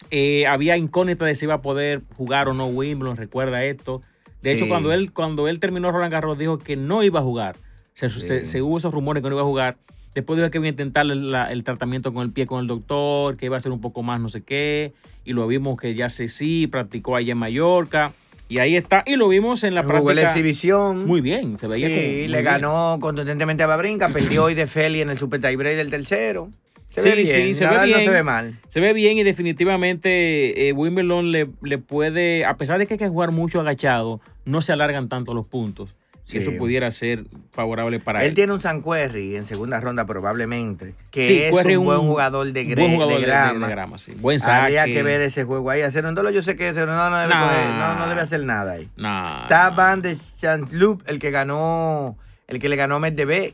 [0.09, 4.01] eh, había incógnita de si iba a poder jugar o no Wimbledon, recuerda esto.
[4.41, 4.69] De hecho, Sí.
[4.69, 7.55] cuando él, cuando él terminó Roland Garros, dijo que no iba a jugar.
[7.93, 9.77] Se, se- se hubo esos rumores que no iba a jugar.
[10.15, 12.67] Después dijo que iba a intentar el, la- el tratamiento con el pie con el
[12.67, 14.93] doctor, que iba a ser un poco más no sé qué.
[15.23, 18.11] Y lo vimos que ya se sí, practicó allá en Mallorca.
[18.49, 19.03] Y ahí está.
[19.05, 20.29] Y lo vimos en la Jugó la práctica.
[20.31, 21.05] exhibición.
[21.05, 22.05] Muy bien, se veía Sí, como.
[22.07, 22.43] le bien.
[22.43, 26.49] ganó contundentemente a Babrinca, perdió hoy de Feli en el super tiebreak del tercero.
[26.91, 27.99] Se Sí, ve bien, sí, se ve no bien.
[28.01, 28.59] se ve mal.
[28.69, 32.97] Se ve bien y definitivamente eh, Wimbledon le, le puede, a pesar de que hay
[32.97, 35.95] que jugar mucho agachado, no se alargan tanto los puntos.
[36.25, 36.37] Sí.
[36.37, 38.27] Eso pudiera ser favorable para él.
[38.29, 41.99] Él tiene un San Querry en segunda ronda probablemente, que Sí, es Querry un buen
[41.99, 43.67] jugador de, buen jugador de de- de- grama.
[43.67, 44.13] de grama, sí.
[44.19, 44.61] Buen saque.
[44.61, 45.81] Habría que ver ese juego ahí.
[45.81, 47.49] Hacer un dolo, yo sé que ese no, no, debe, Nah.
[47.49, 48.87] coger- no, no debe hacer nada ahí.
[48.97, 49.69] Nah, Está.
[49.71, 53.53] Van de Chantloup, el que ganó, el que le ganó a Medvedev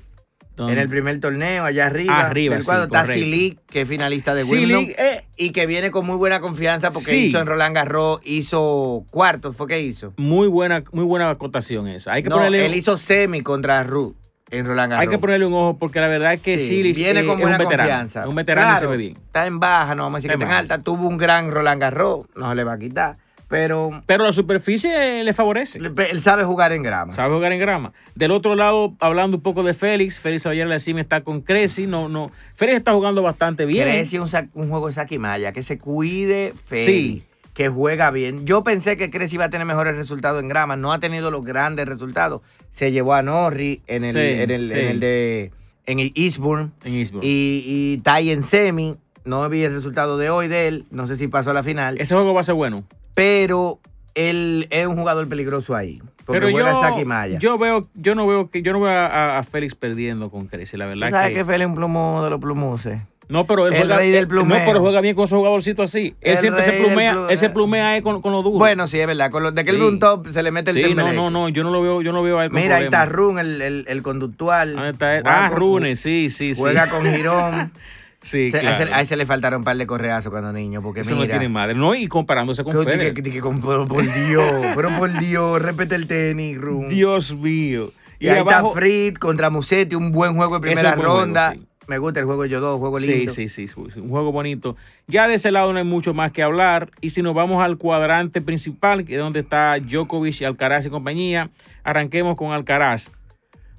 [0.57, 2.19] Don- en el primer torneo, allá arriba.
[2.19, 2.83] Arriba, del sí, cuadro.
[2.85, 3.23] Está correcto.
[3.23, 4.95] Silic, que es finalista de Silic, Wimbledon.
[4.97, 5.23] eh.
[5.37, 7.15] y que viene con muy buena confianza porque Sí.
[7.27, 10.13] hizo en Roland Garros, hizo cuartos, ¿fue que hizo?
[10.17, 12.11] Muy buena, muy buena acotación esa.
[12.13, 14.15] Hay que No, ponerle, él hizo semi contra Ruth
[14.49, 15.01] en Roland Garros.
[15.07, 17.41] hay que ponerle un ojo porque la verdad es que Sí, Silis viene con es
[17.41, 17.89] buena un veterano.
[17.89, 18.21] confianza.
[18.23, 19.17] Es un veterano y se ve bien.
[19.17, 20.79] Está en baja, no vamos a decir que está en alta.
[20.79, 23.15] Tuvo un gran Roland Garros, no se le va a quitar.
[23.49, 25.79] Pero Pero la superficie le favorece.
[25.79, 27.13] él sabe jugar en grama.
[27.13, 27.93] Sabe jugar en grama.
[28.15, 31.87] Del otro lado, hablando un poco de Félix, Félix ayer la cima está con Cressy.
[31.87, 32.31] No, no.
[32.55, 33.87] Félix está jugando bastante bien.
[33.87, 37.23] Creci un, sa- un juego de saquimaya, que se cuide Feli, Sí.
[37.53, 38.45] que juega bien.
[38.45, 41.45] Yo pensé que Creci iba a tener mejores resultados en grama, no ha tenido los
[41.45, 42.41] grandes resultados.
[42.71, 44.77] Se llevó a Norri en el, Sí, en el, sí.
[44.79, 45.51] en el de
[45.85, 47.25] en el Eastbourne En Eastbourne.
[47.27, 48.97] y, y Tai en semi.
[49.23, 51.99] No vi el resultado de hoy de él, no sé si pasó a la final,
[51.99, 52.83] Ese juego va a ser bueno.
[53.17, 53.79] Pero
[54.13, 55.99] él es un jugador peligroso ahí.
[56.23, 57.39] Porque Pero juega yo, saquimaya.
[57.39, 60.77] yo veo, yo no veo que, yo no veo a, a Félix perdiendo con Cressy,
[60.77, 63.01] la verdad ¿Sabes que, que Feli es un plumo de los plumoses?
[63.29, 64.59] no, pero él el juega, rey del él- plumeo.
[64.59, 66.15] no, pero juega bien con esos jugadorcitos así.
[66.21, 68.59] Él El siempre se plumea, plu- él se plumea ahí con, con los duros.
[68.59, 69.31] Bueno, sí, es verdad.
[69.31, 69.77] Con los de que Sí.
[69.77, 72.01] el un top se le mete el sí, no, no, no, yo no lo veo,
[72.01, 73.05] yo no veo a él con Mira, ahí está.
[73.05, 74.73] Run, el, el, el conductual.
[74.73, 75.23] ¿Dónde está él?
[75.25, 76.59] Ah, con- Rune, sí, sí, sí.
[76.61, 77.71] Juega con Girón.
[78.21, 78.95] Sí, Se- a, ese, claro.
[78.95, 81.25] a ese le faltaron un par de correazos cuando niño, porque Eso mira.
[81.25, 81.75] no tiene madre.
[81.75, 83.13] No, y comparándose con Federer.
[83.13, 86.89] que- que- que- con- pero por Dios, pero por Dios, repete el tenis, Run.
[86.89, 87.91] Dios mío.
[88.19, 91.53] Y, ahí está Fritz contra Musetti, un buen juego de primera juego, ronda.
[91.53, 91.63] sí.
[91.87, 93.31] Me gusta el juego de dos, juego lindo.
[93.33, 94.75] sí, sí, sí, un juego bonito.
[95.07, 96.89] Ya de ese lado no hay mucho más que hablar.
[96.99, 100.89] Y si nos vamos al cuadrante principal, que es donde está Djokovic y Alcaraz y
[100.89, 101.49] compañía,
[101.85, 103.09] arranquemos con Alcaraz.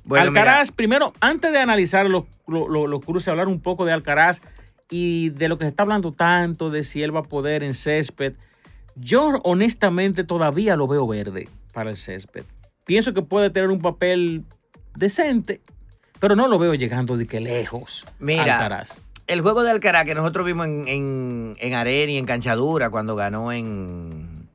[0.09, 3.85] Bueno, mira, Alcaraz, primero, antes de analizar los, los, los- los cruces, hablar un poco
[3.85, 4.41] de Alcaraz
[4.91, 7.75] y de lo que se está hablando tanto, de si él va a poder en
[7.75, 8.33] césped.
[8.97, 12.43] Yo honestamente todavía lo veo verde para el césped.
[12.85, 14.45] Pienso que puede tener un papel
[14.97, 15.61] decente,
[16.21, 18.05] pero no lo veo llegando de que lejos.
[18.19, 19.03] Mira, Alcaraz.
[19.27, 23.15] el juego de Alcaraz que nosotros vimos en, en, en arena y en canchadura cuando
[23.15, 24.49] ganó en,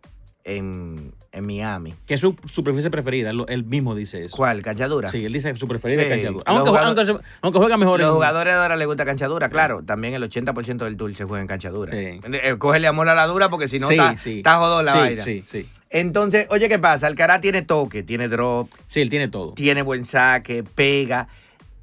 [0.44, 1.94] en, en Miami.
[2.06, 4.38] Que es su superficie preferida, él, mismo dice eso.
[4.38, 4.62] ¿Cuál?
[4.62, 5.10] ¿Canchadura?
[5.10, 6.12] Sí, él dice que su preferida es Sí.
[6.14, 6.44] canchadura.
[6.46, 9.82] Los Aunque, jugadores- aunque, aunque juega mejor Los en- jugadores ahora les gusta canchadura, claro.
[9.84, 11.92] También el 80% del tour se juega en canchadura.
[11.92, 12.20] Sí.
[12.32, 14.38] Eh, Cógele amor a la dura porque si no está, sí.
[14.38, 15.24] está jodón la vaina.
[15.24, 15.68] Sí, sí.
[15.90, 17.08] Entonces, oye, ¿qué pasa?
[17.08, 19.54] Alcaraz tiene toque, tiene drop, Sí, él tiene todo.
[19.54, 21.28] tiene buen saque, pega.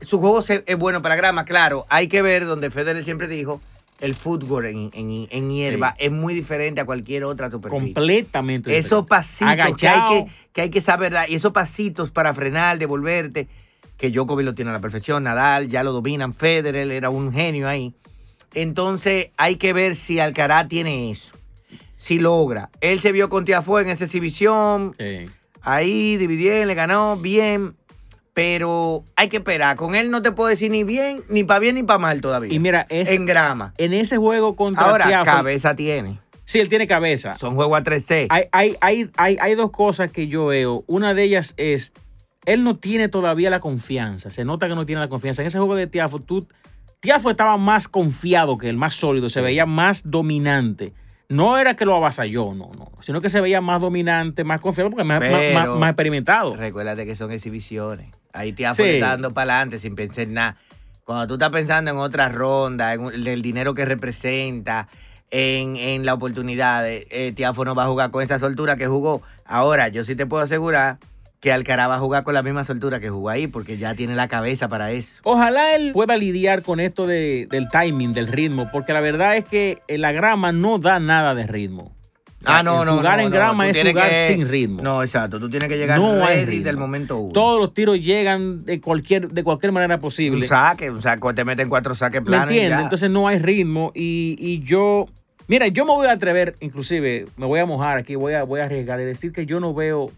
[0.00, 1.84] Su juego es bueno para grama, claro.
[1.90, 3.60] Hay que ver donde Federer siempre dijo,
[4.00, 7.94] el fútbol en, en- en hierba es muy diferente a cualquier otra superficie.
[7.94, 8.76] Completamente.
[8.78, 9.08] Esos diferente.
[9.08, 11.30] pasitos que hay que, que hay que saber dar.
[11.30, 13.48] Y esos pasitos para frenar, devolverte,
[13.96, 17.68] que Djokovic lo tiene a la perfección, Nadal ya lo dominan, Federer era un genio
[17.68, 17.92] ahí.
[18.54, 21.32] Entonces hay que ver si Alcaraz tiene eso.
[21.96, 22.70] Si logra.
[22.80, 24.94] Él se vio con Tiafoe en esa exhibición.
[24.98, 25.26] Sí.
[25.62, 27.76] Ahí dividieron, le ganó bien.
[28.34, 29.76] Pero hay que esperar.
[29.76, 32.52] Con él no te puedo decir ni bien, ni para bien, ni para mal todavía.
[32.52, 33.74] Y mira, es, en grama.
[33.78, 36.20] en ese juego contra Ahora, Tiafoe- cabeza tiene.
[36.44, 37.36] Sí, él tiene cabeza.
[37.38, 38.26] Son juegos a 3C.
[38.28, 40.82] Hay, hay, hay, hay, hay dos cosas que yo veo.
[40.88, 41.92] Una de ellas es,
[42.44, 44.30] él no tiene todavía la confianza.
[44.30, 45.42] Se nota que no tiene la confianza.
[45.42, 46.46] En ese juego de Tiafo, tú,
[47.00, 50.92] Tiafo estaba más confiado que el más sólido, se veía más dominante.
[51.28, 52.90] No era que lo avasalló, no, no.
[53.00, 56.56] Sino que se veía más dominante, más confiado, porque más, más- más experimentado.
[56.56, 58.08] Recuérdate que son exhibiciones.
[58.32, 58.82] Ahí te Sí.
[58.82, 60.56] está dando para adelante sin pensar en nada.
[61.04, 64.88] Cuando tú estás pensando en otra ronda, en el dinero que representa,
[65.30, 66.84] en, en la oportunidad.
[66.88, 69.22] Eh, Tiafo no va a jugar con esa soltura que jugó.
[69.44, 70.98] Ahora, yo sí te puedo asegurar
[71.40, 74.14] que Alcaraz va a jugar con la misma soltura que jugó ahí, porque ya tiene
[74.14, 75.20] la cabeza para eso.
[75.24, 79.46] Ojalá él pueda lidiar con esto de, del timing, del ritmo, porque la verdad es
[79.46, 81.96] que la grama no da nada de ritmo.
[82.44, 82.96] Ah, no, no.
[82.98, 84.78] Jugar no, en no, grama tú es jugar que- sin ritmo.
[84.82, 85.38] No, exacto.
[85.40, 87.32] Tú tienes que llegar No ready del momento uno.
[87.32, 90.40] Todos los tiros llegan de cualquier, de cualquier manera posible.
[90.40, 92.50] Un saque, un saque, te meten cuatro saques ¿Me planos.
[92.50, 92.82] y entiendes?
[92.84, 95.06] Entonces no hay ritmo y, y yo,
[95.48, 98.60] mira, yo me voy a atrever, inclusive me voy a mojar aquí, voy a, voy
[98.60, 100.10] a arriesgar y decir que yo no veo,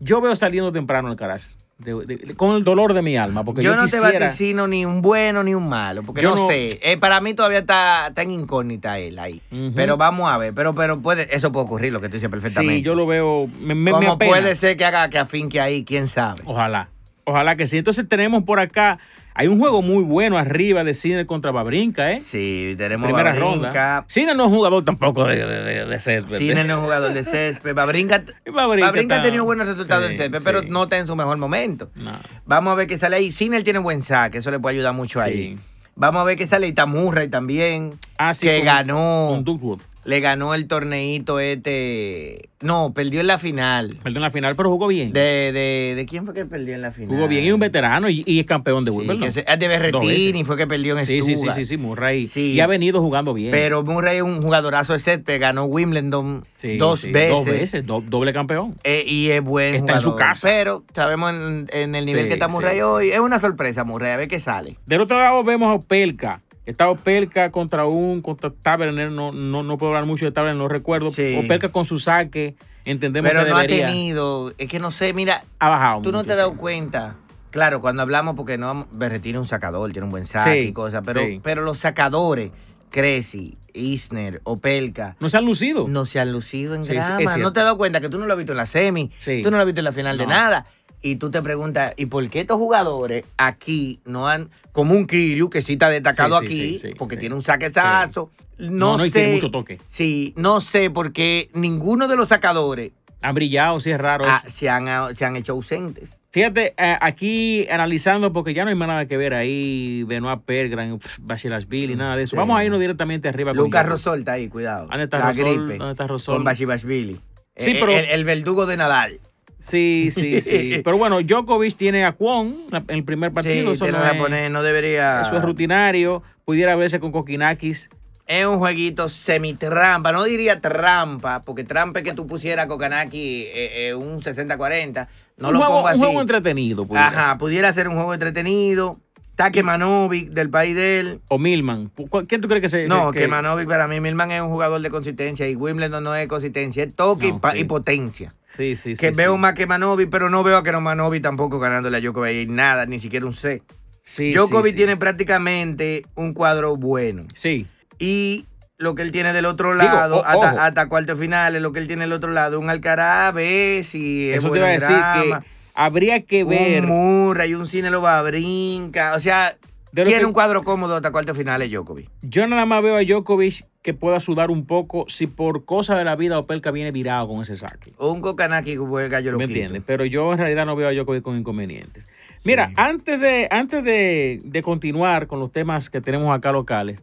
[0.00, 3.70] yo veo saliendo temprano Alcaraz, de- de- con el dolor de mi alma, porque yo,
[3.72, 6.48] yo no quisiera, te vaticino ni un bueno ni un malo, porque Yo no, no-
[6.48, 6.78] sé.
[6.82, 9.40] Eh, para mí todavía está, está en incógnita él ahí.
[9.74, 12.76] Pero vamos a ver, pero, pero puede, eso puede ocurrir, lo que tú dices perfectamente.
[12.76, 14.30] sí, yo lo veo, me, me, me Como apena.
[14.30, 16.42] puede ser que haga que afinque ahí, quién sabe.
[16.44, 16.88] Ojalá,
[17.24, 17.78] ojalá que sí.
[17.78, 18.98] Entonces tenemos por acá,
[19.40, 22.20] hay un juego muy bueno arriba de Cine contra Babrinca, ¿eh?
[22.20, 23.70] Sí, tenemos Primera Babrinca.
[23.72, 24.04] ronda.
[24.06, 26.36] Cine no es jugador tampoco de, de, de, césped.
[26.36, 27.74] Cine no es jugador de césped.
[27.74, 28.22] Babrinca,
[28.52, 31.38] Babrinca Babrinca ha tenido buenos resultados Sí, en césped, pero no está en su mejor
[31.38, 31.90] momento.
[31.94, 32.12] No.
[32.44, 33.32] Vamos a ver qué sale ahí.
[33.32, 35.58] Cine tiene buen saque, eso le puede ayudar mucho ahí.
[35.96, 36.72] Vamos a ver qué sale ahí.
[36.74, 39.28] Tamurray también, Ah, sí, que con- ganó.
[39.30, 39.82] Con Duckworth.
[40.04, 42.48] Le ganó el torneito este.
[42.62, 43.88] No, perdió en la final.
[44.02, 45.12] Perdió en la final, pero jugó bien.
[45.12, 47.08] De, de, ¿de quién fue que perdió en la final?
[47.14, 49.44] Jugó bien y un veterano y, y es campeón de Sí, Wimbledon.
[49.46, 52.26] ah, de Berretini fue que perdió en Sí, sí, sí, sí, sí, Murray.
[52.26, 52.52] Sí.
[52.52, 53.50] Y ha venido jugando bien.
[53.50, 56.42] Pero Murray es un jugadorazo de césped, ganó Wimbledon
[56.78, 57.30] dos, veces.
[57.30, 58.74] Dos veces, do- doble campeón.
[58.84, 60.48] Eh, y es buen Está en su casa.
[60.48, 63.10] Pero sabemos en, en el nivel que está Murray hoy.
[63.10, 64.76] Es una sorpresa, Murray, a ver qué sale.
[64.86, 66.42] Del otro lado vemos a Opelka.
[66.66, 70.68] Está Opelka contra un, contra Taberner, no, no, no puedo hablar mucho de Taberner, no
[70.68, 71.10] recuerdo.
[71.10, 71.36] Sí.
[71.42, 73.86] Opelka con su saque, entendemos Pero que no debería.
[73.86, 74.52] ha tenido.
[74.58, 77.16] Es que no sé, mira, ha bajado tú no te has dado cuenta.
[77.50, 80.72] Claro, cuando hablamos, porque no Berretini es un sacador, tiene un buen saque Sí, y
[80.72, 81.40] cosas, pero, sí.
[81.42, 82.52] pero los sacadores,
[82.90, 85.86] Cressy, Isner, Opelka, No se han lucido.
[85.88, 87.36] no se han lucido en Sí, grama.
[87.38, 89.10] no te has dado cuenta que tú no lo has visto en la semi,
[89.42, 90.64] tú no lo has visto en la final de nada.
[91.02, 95.48] Y tú te preguntas, ¿y por qué estos jugadores aquí no han, como un Kiryu,
[95.48, 98.30] que sí está destacado Sí, sí, aquí, sí, porque tiene un saquezazo?
[98.58, 99.20] No, No, no, y sé.
[99.20, 99.80] tiene mucho toque.
[99.88, 102.90] Sí, no sé, porque ninguno de los sacadores
[103.22, 104.24] Han brillado, sí es raro.
[104.28, 104.54] ah, eso.
[104.54, 106.18] se, han, se han hecho ausentes.
[106.32, 111.00] Fíjate, eh, aquí analizando, porque ya no hay más nada que ver ahí, Benoit Pergran,
[111.20, 112.30] Bashirashvili, nada de eso.
[112.32, 112.36] Sí.
[112.36, 113.52] Vamos a irnos directamente arriba.
[113.52, 113.84] Lucas.
[113.86, 114.86] Rosol está ahí, cuidado.
[114.88, 115.44] ¿Dónde está la Rosol?
[115.44, 115.78] gripe.
[115.78, 116.36] ¿Dónde está Rosol?
[116.36, 117.14] Con Bashibashvili.
[117.56, 119.18] Sí, Eh, pero- El, el verdugo de Nadal.
[119.60, 120.80] Sí, sí, sí.
[120.84, 123.74] Pero bueno, Djokovic tiene a Kwon en el primer partido.
[123.74, 125.20] Sí, eso no, es, poner, no debería...
[125.20, 126.22] eso es rutinario.
[126.44, 127.90] Pudiera verse con Kokinakis.
[128.26, 133.42] Es un jueguito semi-trampa, no diría trampa, porque trampa es que tú pusieras a Kokanaki
[133.52, 135.08] eh, eh, un 60-40.
[135.36, 135.98] No un lo juego, pongo un así.
[135.98, 136.86] juego entretenido.
[136.86, 139.00] pudiera Ajá, pudiera ser un juego entretenido.
[139.40, 141.20] Take Manovic del país de él.
[141.28, 141.90] O Milman.
[142.10, 142.86] ¿Cuál- ¿Quién tú crees que se.?
[142.88, 146.14] No, que- que Manovic para mí, Milman es un jugador de consistencia y Wimbledon no
[146.14, 148.32] es consistencia, es toque y No, potencia.
[148.54, 149.00] Sí, sí, sí.
[149.00, 149.16] que sí.
[149.16, 152.34] veo más que Manovic, pero no veo a que no Manovic tampoco ganándole a Djokovic
[152.34, 153.62] y nada, ni siquiera un C.
[154.02, 157.22] Sí, Djokovic sí, tiene prácticamente un cuadro bueno.
[157.34, 157.66] Sí.
[157.98, 158.44] Y
[158.76, 161.78] lo que él tiene del otro Digo, lado, o- hasta, hasta cuartos finales, lo que
[161.80, 164.96] él tiene del otro lado, un Alcaraz, ve si es Eso te iba a decir
[165.14, 165.38] que
[165.84, 166.84] habría que ver.
[166.84, 169.14] Un Murray, un Cine lo va a brinca.
[169.14, 169.56] O sea,
[169.94, 172.08] tiene que- un cuadro cómodo hasta cuartos finales Djokovic.
[172.22, 176.04] Yo nada más veo a Djokovic que pueda sudar un poco si por cosa de
[176.04, 177.92] la vida Opelka viene virado con ese saque.
[177.96, 179.82] O un Kokanaki que juega yo lo ¿Me entiendes?
[179.86, 182.06] Pero yo en realidad no veo a Djokovic con inconvenientes.
[182.44, 182.74] Mira, Sí.
[182.76, 187.00] antes, de, antes de, de continuar con los temas que tenemos acá locales,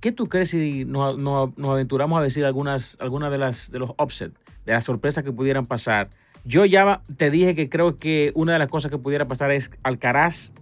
[0.00, 3.78] ¿qué tú crees si nos, nos- nos aventuramos a decir algunas, algunas de las de
[3.80, 4.34] los upsets,
[4.66, 6.08] de las sorpresas que pudieran pasar?
[6.44, 9.70] Yo ya te dije que creo que una de las cosas que pudiera pasar es
[9.82, 10.52] Alcaraz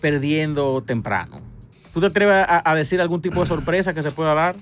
[0.00, 1.40] perdiendo temprano.
[1.94, 4.56] ¿Tú te atreves a, a decir algún tipo de sorpresa que se pueda dar?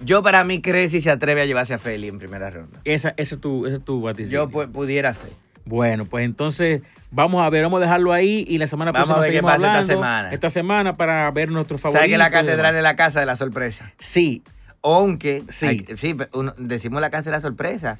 [0.00, 2.80] Yo para mí Cressy se atreve a llevarse a Feli en primera ronda.
[2.84, 4.44] Esa, ese es tu, ese es tu vaticinio.
[4.44, 5.30] Yo pu- pudiera ser.
[5.64, 9.18] Bueno, pues entonces vamos a ver, vamos a dejarlo ahí y la semana Vamos próxima
[9.26, 10.32] a ver qué pasa esta semana.
[10.32, 12.00] Esta semana para ver nuestros favoritos.
[12.00, 13.92] ¿Sabes que la catedral es la casa de la sorpresa?
[13.98, 14.42] Sí,
[14.80, 15.66] Aunque, Sí.
[15.66, 17.98] hay- sí, uno- decimos la casa de la sorpresa,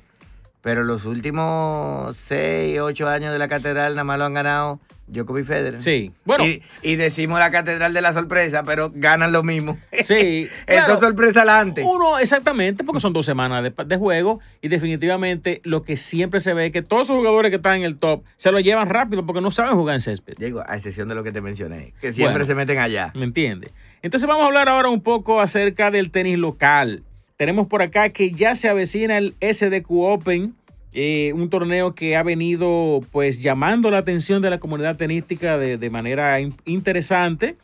[0.68, 5.44] pero los últimos 6, 8 años de la catedral nada más lo han ganado Djokovic
[5.44, 5.82] y Federer.
[5.82, 6.12] sí.
[6.26, 9.78] Bueno, Y, y decimos la catedral de la sorpresa, pero ganan lo mismo.
[10.04, 10.46] sí.
[10.66, 11.82] Esto claro, es sorpresa adelante.
[11.86, 16.52] Uno, exactamente, porque son dos semanas de, de juego y definitivamente lo que siempre se
[16.52, 19.24] ve es que todos esos jugadores que están en el top se lo llevan rápido
[19.24, 20.34] porque no saben jugar en césped.
[20.36, 22.44] Digo, a excepción de lo que te mencioné, que siempre Bueno.
[22.44, 23.10] se meten allá.
[23.14, 23.70] ¿Me entiendes?
[24.02, 27.04] Entonces vamos a hablar ahora un poco acerca del tenis local.
[27.38, 30.54] Tenemos por acá que ya se avecina el SDQ Open,
[31.00, 35.90] eh, un torneo que ha venido pues llamando la atención de la comunidad tenística de,
[35.90, 37.54] manera in- interesante.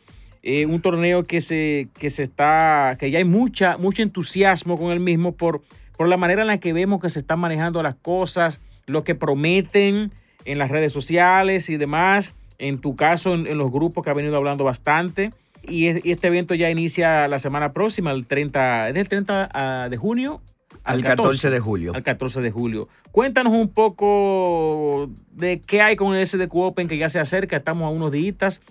[0.41, 4.93] Eh, un torneo que se, que se está, que ya hay mucha, mucho entusiasmo con
[4.93, 5.61] el mismo por,
[5.97, 9.15] por la manera en la que vemos que se están manejando las cosas, lo que
[9.15, 10.13] prometen
[10.45, 12.35] en las redes sociales y demás.
[12.57, 15.31] En tu caso, en, los grupos que ha venido hablando bastante.
[15.61, 19.97] Y, este evento ya inicia la semana próxima, el 30, ¿es del 30 ah, de
[19.97, 20.39] junio
[20.83, 21.93] al 14, de julio.
[21.95, 22.87] Al 14 de julio.
[23.11, 27.85] Cuéntanos un poco de qué hay con el SDQ Open que ya se acerca, estamos
[27.85, 28.61] a unos días.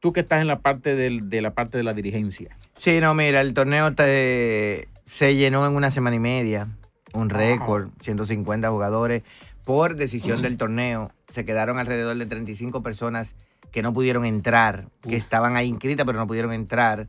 [0.00, 2.58] Tú que estás en la parte de la parte de la dirigencia.
[2.74, 6.68] Sí, no, mira, el torneo se llenó en una semana y media,
[7.14, 9.24] un récord, 150 jugadores
[9.64, 11.10] por decisión del torneo.
[11.32, 13.34] Se quedaron alrededor de 35 personas
[13.70, 17.08] que no pudieron entrar, que estaban ahí inscritas pero no pudieron entrar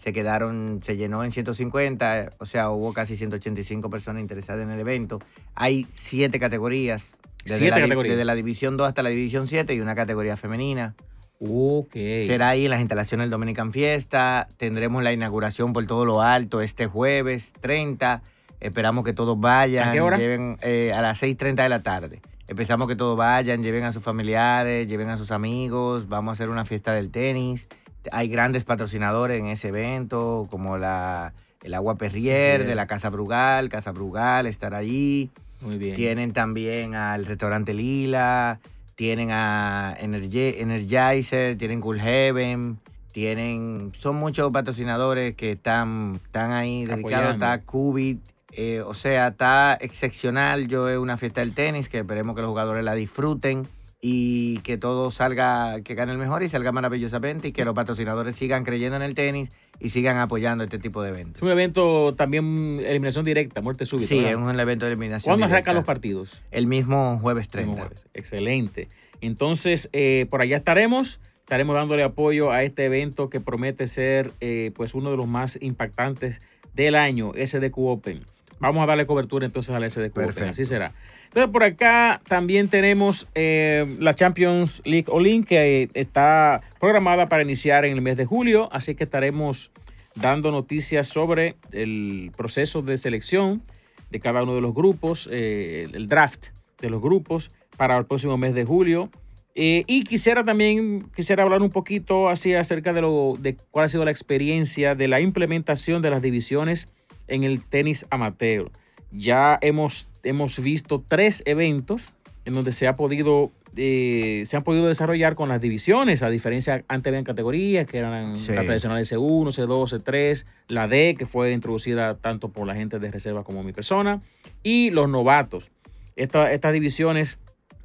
[0.00, 4.80] se quedaron, se llenó en 150, o sea, hubo casi 185 personas interesadas en el
[4.80, 5.18] evento.
[5.54, 7.18] Hay siete categorías.
[7.44, 8.12] Desde, ¿Siete la, categorías?
[8.14, 10.94] desde la división 2 hasta la división 7 y una categoría femenina.
[11.38, 11.92] Ok.
[11.92, 14.48] Será ahí en las instalaciones del Dominican Fiesta.
[14.56, 18.22] Tendremos la inauguración por todo lo alto este jueves 30.
[18.58, 19.90] Esperamos que todos vayan.
[19.90, 20.16] ¿A qué hora?
[20.16, 22.22] Lleven, eh, a las 6.30 de la tarde.
[22.48, 26.08] Empezamos que todos vayan, lleven a sus familiares, lleven a sus amigos.
[26.08, 27.68] Vamos a hacer una fiesta del tenis.
[28.12, 31.32] Hay grandes patrocinadores en ese evento, como la,
[31.62, 35.30] el Agua Perrier de la Casa Brugal, Casa Brugal estará allí.
[35.62, 35.94] Muy bien.
[35.94, 38.60] Tienen también al restaurante Lila,
[38.94, 42.78] tienen a Energizer, tienen Cool Heaven,
[43.12, 48.20] tienen, son muchos patrocinadores que están, están ahí dedicados, está Cubit,
[48.52, 50.66] eh, o sea, está excepcional.
[50.66, 53.66] Yo es una fiesta del tenis que esperemos que los jugadores la disfruten
[54.02, 58.34] y que todo salga, que gane el mejor y salga maravillosamente y que los patrocinadores
[58.34, 61.36] sigan creyendo en el tenis y sigan apoyando este tipo de eventos.
[61.36, 64.08] Es un evento también eliminación directa, muerte súbita.
[64.08, 66.40] Sí, es un evento de eliminación ¿Cuándo arrancan los partidos?
[66.50, 67.90] El mismo jueves 30.
[68.14, 68.88] Excelente.
[69.20, 71.20] Entonces, eh, por allá estaremos.
[71.40, 75.58] Estaremos dándole apoyo a este evento que promete ser eh, pues uno de los más
[75.60, 76.42] impactantes
[76.74, 78.24] del año, SDQ Open.
[78.60, 80.92] Vamos a darle cobertura entonces al SDQ Open, así será.
[81.30, 87.84] Entonces por acá también tenemos eh, la Champions League All que está programada para iniciar
[87.84, 89.70] en el mes de julio, así que estaremos
[90.16, 93.62] dando noticias sobre el proceso de selección
[94.10, 96.46] de cada uno de los grupos, eh, el draft
[96.80, 99.08] de los grupos para el próximo mes de julio.
[99.54, 103.88] Eh, y quisiera también quisiera hablar un poquito así acerca de, lo, de cuál ha
[103.88, 106.92] sido la experiencia de la implementación de las divisiones
[107.28, 108.72] en el tenis amateur.
[109.12, 112.12] Ya hemos, hemos visto tres eventos
[112.44, 116.84] en donde se ha podido eh, se han podido desarrollar con las divisiones, a diferencia
[116.88, 122.16] antes habían categorías que eran la tradicional C1, C2, C3, la D que fue introducida
[122.16, 124.20] tanto por la gente de reserva como mi persona
[124.64, 125.70] y los novatos.
[126.16, 127.38] estas divisiones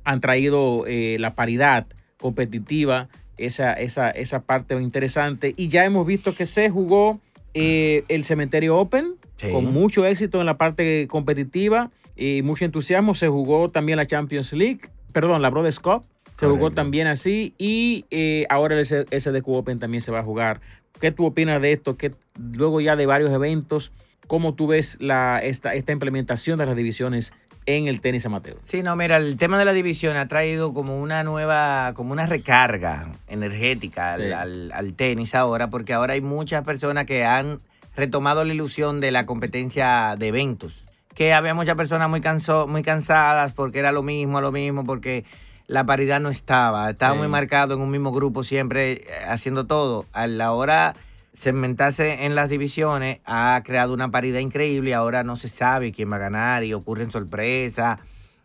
[0.04, 1.86] han traído eh, la paridad
[2.18, 3.08] competitiva,
[3.38, 7.20] esa, esa, esa parte interesante y ya hemos visto que se jugó
[7.56, 9.16] eh, el Cementerio Open,
[9.52, 13.16] con mucho éxito en la parte competitiva y mucho entusiasmo.
[13.16, 14.82] Se jugó también la Champions League,
[15.14, 16.04] perdón, la Brothers Cup.
[16.38, 20.60] Se jugó también así y eh, ahora el SDQ Open también se va a jugar.
[21.00, 21.96] ¿Qué tú opinas de esto?
[21.96, 23.94] Que luego ya de varios eventos,
[24.28, 27.32] ¿cómo tú ves la, esta, esta implementación de las divisiones
[27.66, 28.58] en el tenis amateur.
[28.64, 32.26] Sí, no, mira, el tema de la división ha traído como una nueva, como una
[32.26, 37.60] recarga energética al, tenis ahora, porque ahora hay muchas personas que han
[37.96, 40.86] retomado la ilusión de la competencia de eventos.
[41.14, 45.24] Que había muchas personas muy, canso, muy cansadas porque era lo mismo, lo mismo, porque
[45.68, 46.90] la paridad no estaba.
[46.90, 50.06] Estaba muy marcado en un mismo grupo siempre eh, haciendo todo.
[50.12, 50.94] A la hora
[51.36, 56.12] segmentarse en las divisiones ha creado una paridad increíble y ahora no se sabe quién
[56.12, 58.00] va a ganar y ocurren sorpresas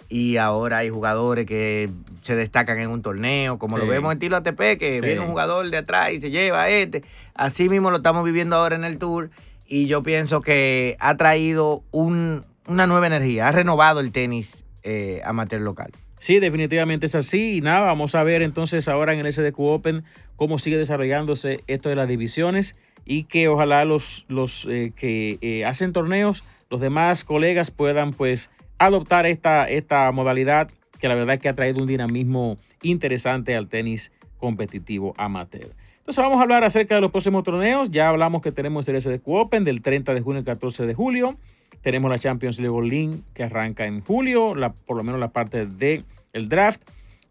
[0.08, 1.88] y ahora hay jugadores que
[2.22, 5.70] se destacan en un torneo, como lo vemos en Tilo ATP, que viene un jugador
[5.70, 7.04] de atrás y se lleva a este.
[7.34, 9.30] Así mismo lo estamos viviendo ahora en el Tour
[9.68, 12.42] y yo pienso que ha traído una
[12.88, 15.92] nueva energía, ha renovado el tenis eh, amateur local.
[16.20, 17.56] Sí, definitivamente es así.
[17.56, 20.04] Y nada, vamos a ver entonces ahora en el SDQ Open
[20.36, 25.64] cómo sigue desarrollándose esto de las divisiones y que ojalá los, los eh, que eh,
[25.64, 30.70] hacen torneos, los demás colegas puedan pues adoptar esta, esta modalidad
[31.00, 35.74] que la verdad es que ha traído un dinamismo interesante al tenis competitivo amateur.
[36.00, 37.90] Entonces vamos a hablar acerca de los próximos torneos.
[37.92, 41.38] Ya hablamos que tenemos el SDQ Open del 30 de junio al 14 de julio.
[41.82, 45.66] Tenemos la Champions League League que arranca en julio, la, por lo menos la parte
[45.66, 46.82] del el draft.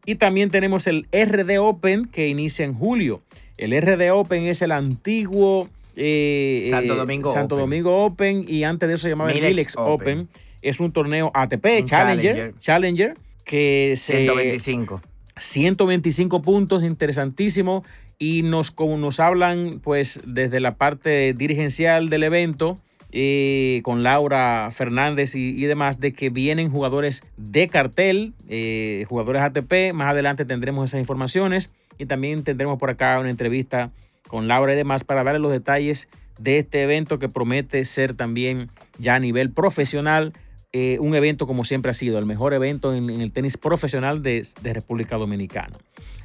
[0.06, 3.22] Y también tenemos el RD Open que inicia en julio.
[3.58, 7.64] El RD Open es el antiguo eh, Santo, Domingo, Santo Open.
[7.64, 10.30] Domingo Open y antes de eso se llamaba el Milex Open
[10.62, 14.14] es un torneo ATP, Challenger, Challenger, que se...
[14.14, 15.02] 125.
[15.38, 17.84] 125 puntos, interesantísimo.
[18.18, 22.78] Y nos, como nos hablan, pues, desde la parte dirigencial del evento,
[23.12, 29.94] eh, con Laura Fernández y, demás, de que vienen jugadores de cartel, eh, jugadores ATP.
[29.94, 33.92] Más adelante tendremos esas informaciones y también tendremos por acá una entrevista
[34.28, 36.08] con Laura y demás para darle los detalles
[36.40, 40.34] de este evento que promete ser también ya a nivel profesional.
[40.72, 44.48] Eh, un evento como siempre ha sido, el mejor evento en, el tenis profesional de,
[44.62, 45.76] de República Dominicana.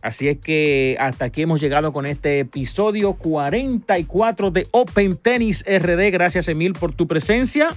[0.03, 6.11] Así es que hasta aquí hemos llegado con este episodio 44 de Open Tennis RD.
[6.13, 7.75] Gracias, Emil, por tu presencia.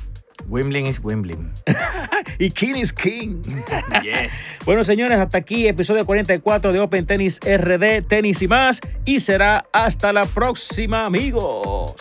[0.50, 1.52] Wimbledon es Wimbledon.
[2.40, 3.42] y King is King.
[4.66, 8.82] Bueno, señores, hasta aquí episodio 44 de Open Tennis RD, tenis y más.
[9.06, 11.96] Y será hasta la próxima, amigos.